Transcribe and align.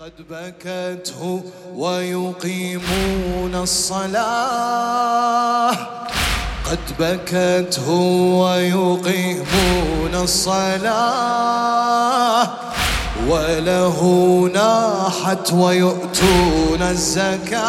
قد 0.00 0.12
بكته 0.30 1.44
ويقيمون 1.74 3.54
الصلاة. 3.54 4.10
قد 6.70 6.78
بكته 6.98 7.90
ويقيمون 8.40 10.14
الصلاة. 10.14 11.60
وله 13.28 13.98
ناحت 14.54 15.52
ويؤتون 15.52 16.82
الزكاة. 16.82 17.64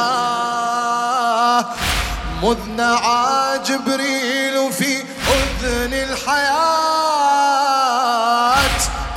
مذ 2.44 2.58
نعى 2.78 3.60
جبريل 3.66 4.72
في 4.72 5.04
أذن 5.28 5.94
الحياة. 5.94 6.81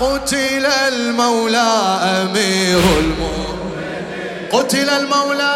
قتل 0.00 0.66
المولى 0.66 1.98
أمير 2.02 2.78
المؤمنين. 2.78 4.48
قتل 4.52 4.88
المولى. 4.90 5.54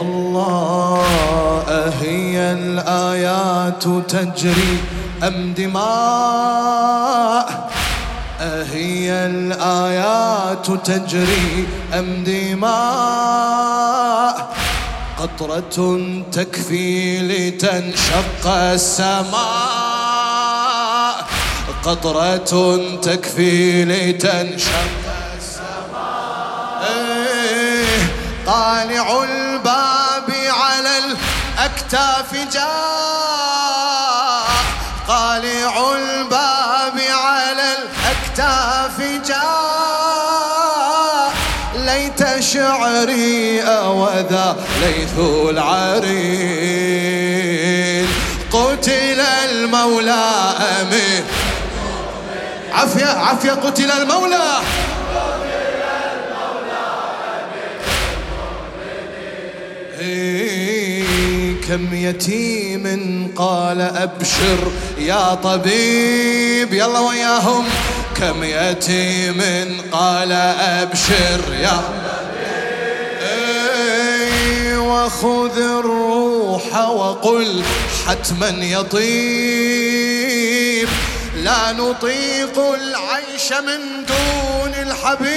الله 0.00 1.02
أهي 1.68 2.52
الآيات 2.52 3.84
تجري 4.08 4.78
أم 5.22 5.54
دماء؟ 5.56 6.92
أهي 8.40 9.10
الآيات 9.26 10.66
تجري 10.70 11.68
أم 11.94 12.24
دماء؟ 12.24 13.82
قطرة 15.22 15.98
تكفي 16.32 17.18
لتنشق 17.18 18.46
السماء. 18.46 19.26
قطرة 21.84 22.76
تكفي 23.02 23.84
لتنشق 23.84 24.98
السماء. 25.38 26.82
إيه، 26.90 28.06
طالع 28.46 29.22
الباب 29.22 30.28
على 30.48 30.98
الأكتاف 30.98 32.34
جاء. 32.52 32.72
طالع 35.08 35.92
الباب 35.96 37.00
على 37.10 37.76
الأكتاف 37.78 39.00
جاء. 39.28 39.71
ليت 41.92 42.40
شعري 42.40 43.62
أوذا 43.62 44.56
ليث 44.82 45.18
العرين 45.50 46.82
قتل 48.52 49.20
المولى 49.20 50.24
أمين. 50.80 51.24
عافية 52.72 53.06
عافية 53.06 53.50
قتل 53.52 53.90
المولى. 53.90 54.60
إيه، 60.00 61.60
كم 61.68 61.94
يتيم 61.94 63.28
قال 63.36 63.80
أبشر 63.80 64.72
يا 64.98 65.34
طبيب 65.34 66.74
يلا 66.74 66.98
وياهم. 66.98 67.64
كم 68.22 68.44
يتيم 68.44 69.42
قال 69.92 70.32
أبشر 70.32 71.40
يا 71.60 71.82
وخذ 74.78 75.58
الروح 75.58 76.88
وقل 76.88 77.62
حتما 78.06 78.48
يطيب 78.48 79.68
لا 81.36 81.72
نطيق 81.72 82.58
العيش 82.58 83.52
من 83.52 84.04
دون 84.08 84.74
الحبيب. 84.82 85.32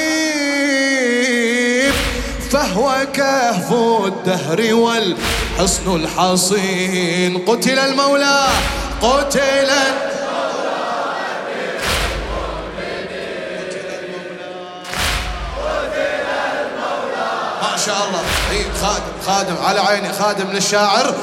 فهو 2.52 3.08
كهف 3.14 3.74
الدهر 4.06 4.74
والحصن 4.74 5.96
الحصين. 5.96 7.38
قتل 7.38 7.80
المولى 7.80 8.48
قتل 9.02 9.72
ما 17.76 17.82
شاء 17.82 18.08
الله. 18.08 18.22
إي 18.52 18.66
خادم 18.82 19.04
خادم 19.26 19.56
على 19.64 19.80
عيني 19.80 20.14
خادم 20.14 20.52
للشاعر 20.54 21.16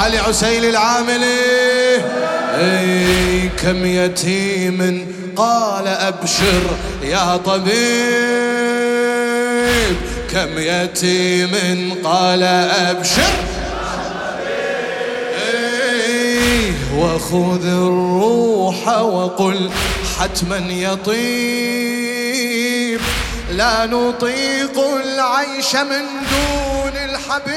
علي 0.00 0.18
عسيل 0.18 0.64
العاملي. 0.64 2.02
إي 2.54 3.48
كم 3.48 3.86
يتيم 3.86 5.08
قال 5.36 5.88
أبشر 5.88 6.62
يا 7.02 7.36
طبيب. 7.36 7.74
كم 10.32 10.58
يتيم 10.58 11.94
قال 12.04 12.42
أبشر. 12.42 13.32
وخذ 16.96 17.66
الروح 17.66 18.88
وقل 18.98 19.70
حتما 20.18 20.56
يطيب. 20.56 21.83
لا 23.56 23.86
نطيق 23.86 24.78
العيش 24.78 25.76
من 25.76 26.04
دون 26.30 26.92
الحبيب 26.96 27.54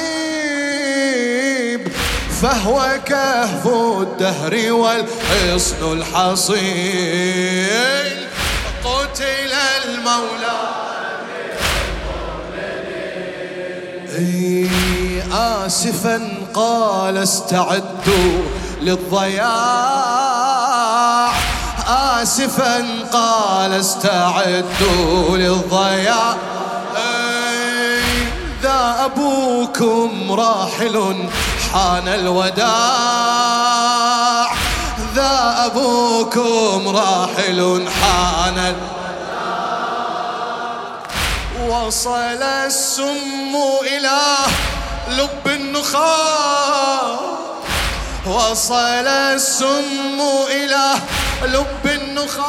فهو 2.41 2.99
كهف 3.05 3.67
الدهر 4.01 4.71
والحصن 4.71 5.91
الحصين 5.93 7.27
قتل 8.83 9.53
المولى. 9.85 10.57
آسفا 15.33 16.17
قال 16.53 17.17
استعدوا 17.17 18.41
للضياع. 18.81 20.56
آسفا 21.87 22.85
قال 23.13 23.73
استعدوا 23.73 25.37
للضياع. 25.37 26.35
ذا 28.63 28.95
أبوكم 29.05 30.31
راحل 30.31 31.29
حان 31.73 32.07
الوداع. 32.07 32.67
ذا 35.15 35.55
أبوكم 35.65 36.87
راحل 36.87 37.87
حان 38.01 38.57
الوداع. 38.57 38.97
وصل 41.67 42.43
السم 42.43 43.55
إلى 43.81 44.19
لب 45.07 45.47
النخاع. 45.47 47.19
وصل 48.25 49.07
السم 49.07 50.21
إلى 50.51 50.93
لب 51.43 51.85
النخاع. 51.85 52.47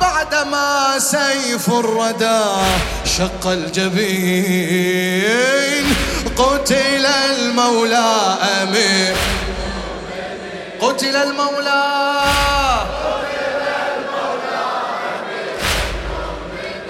بعدما 0.00 0.98
سيف 0.98 1.68
الردى 1.68 2.42
شق 3.04 3.46
الجبين. 3.46 4.82
قتل 6.36 7.06
المولى 7.06 8.38
أمير 8.62 9.16
قتل 10.80 11.16
المولى. 11.16 11.82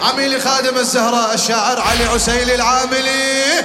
عميلي 0.03 0.41
خادم 0.41 0.79
الزهراء 0.79 1.35
الشاعر 1.35 1.81
علي 1.81 2.05
عسيلي 2.05 2.55
العاملي. 2.55 3.65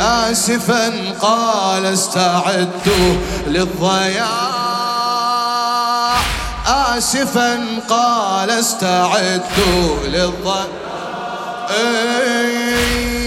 آسفا 0.00 0.92
قال 1.20 1.86
استعدوا 1.86 3.16
للضياع. 3.46 4.56
آسفا 6.66 7.60
قال 7.88 8.50
استعدوا 8.50 10.06
للضياع. 10.06 10.66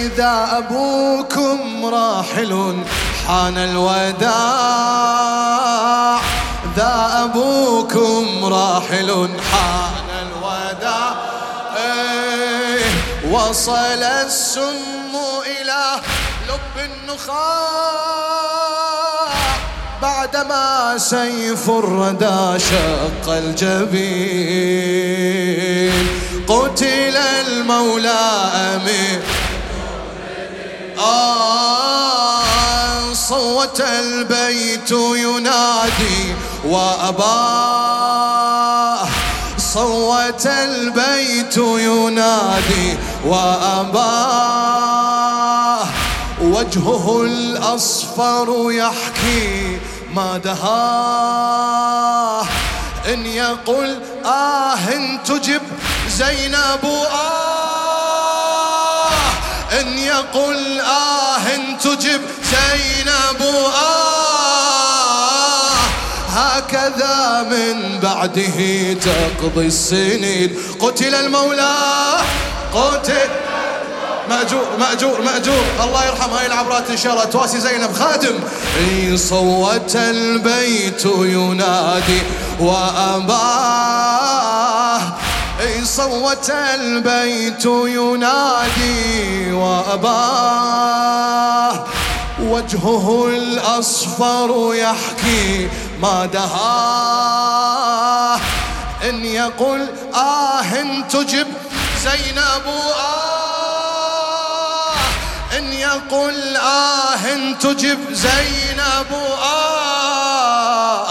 إذا 0.06 0.48
أبوكم 0.58 1.86
راحل 1.86 2.84
حان 3.28 3.58
الوداع. 3.58 4.30
ذا 6.76 7.24
أبوكم 7.24 8.46
راحل 8.46 9.30
حان 9.52 9.99
وصل 13.50 14.04
السم 14.04 15.14
إلى 15.46 16.02
لب 16.50 16.76
النخاع. 16.86 17.40
بعدما 20.02 20.98
سيف 20.98 21.70
الردى 21.70 22.60
شق 22.60 23.30
الجبين. 23.30 24.38
قتل 26.48 27.18
المولى 27.18 28.30
أمير 28.56 29.22
آه 31.00 32.44
صوت 33.14 33.82
البيت 33.82 34.92
ينادي 34.92 36.36
وأباه. 36.66 38.20
صوت 39.74 40.46
البيت 40.48 41.58
ينادي 41.58 42.98
وأباه 43.26 45.10
وجهه 46.42 47.24
الأصفر 47.24 48.72
يحكي 48.72 49.80
ما 50.16 50.38
دهاه 50.38 51.90
إن 53.14 53.26
يقول 53.26 53.98
آه 54.26 54.76
تجب 55.26 55.62
زينب 56.18 56.86
آه. 57.12 57.50
إن 59.82 59.98
يقول 59.98 60.80
آه 60.80 61.30
تجب 61.84 62.22
زينب 62.44 63.42
آه. 63.42 64.30
هكذا 66.36 67.48
من 67.52 68.00
بعده 68.00 68.94
تقضي 68.94 69.68
السنين. 69.68 70.56
قتل 70.80 71.16
المولى. 71.16 71.76
قتل 72.74 73.30
مأجور 74.30 74.68
مأجور 74.80 75.22
مأجور. 75.22 75.64
الله 75.84 76.06
يرحم 76.06 76.30
هاي 76.30 76.46
العبرات 76.46 76.90
إن 76.90 76.98
شاء 76.98 77.14
الله. 77.14 77.26
تواسي 77.26 77.60
زينب 77.60 77.94
خادم. 77.94 78.40
صوت 79.16 79.96
البيت 79.96 81.06
ينادي 81.06 82.22
وأباه. 82.60 84.00
صوت 85.84 86.50
البيت 86.50 87.66
ينادي 87.66 89.52
وأباه. 89.52 91.00
وجهه 92.42 93.28
الأصفر 93.28 94.72
يحكي 94.74 95.70
ما 96.02 96.26
دهاه. 96.26 97.60
إن 99.10 99.26
يقول 99.26 99.88
آه 100.16 100.62
تجب 101.10 101.48
زينب 102.04 102.66
آه 103.00 103.90
إن 105.58 105.74
يقول 105.74 106.58
آه 106.58 107.16
تجب 107.60 108.00
زينب 108.12 109.12
آه 109.44 111.08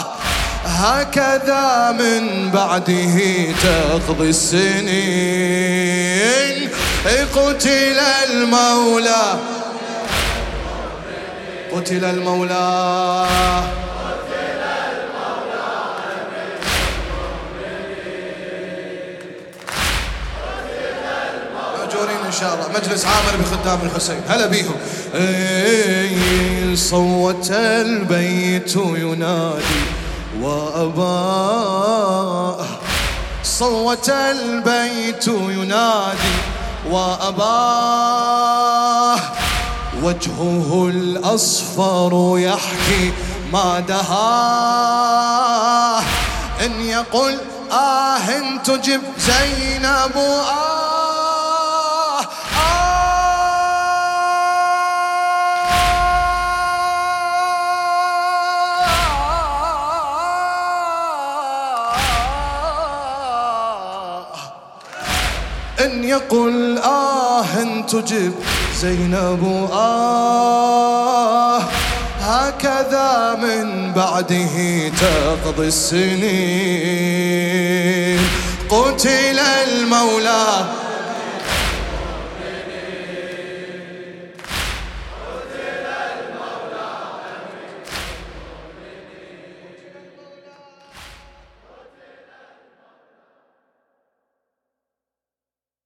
هكذا 0.64 1.93
من 1.99 2.50
بعده 2.50 3.17
تقضي 3.62 4.29
السنين. 4.29 4.88
قتل 7.37 7.99
المولى 8.31 9.38
قتل 11.73 12.05
المولى. 12.05 13.88
إن 22.28 22.32
شاء 22.32 22.54
الله. 22.54 22.69
مجلس 22.80 23.04
عامر 23.04 23.36
بخدام 23.40 23.78
الحسين 23.82 24.20
هلا 24.28 24.46
بيهم. 24.46 24.75
إيه، 25.14 26.76
صوت 26.76 27.50
البيت 27.50 28.76
ينادي 28.76 29.80
وأباه 30.40 31.86
صوت 33.44 34.10
البيت 34.10 35.26
ينادي 35.26 36.36
وأباه 36.90 38.28
وجهه 40.02 40.88
الأصفر 40.88 42.34
يحكي 42.38 43.12
ما 43.52 43.80
دهاه 43.80 45.28
إن 46.64 46.80
يقول 46.80 47.38
آه 47.72 48.19
تجب 48.64 49.02
زينب 49.19 50.16
آه. 50.16 50.88
يقل 66.19 66.79
آه 66.79 67.43
تجب 67.88 68.32
زينب 68.81 69.69
آه 69.73 71.59
هكذا 72.20 73.38
من 73.43 73.93
بعده 73.93 74.88
تقضي 74.88 75.67
السنين. 75.69 76.59
قتل 78.70 79.38
المولى 79.38 80.65